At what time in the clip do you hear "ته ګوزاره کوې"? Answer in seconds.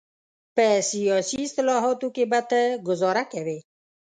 2.49-3.57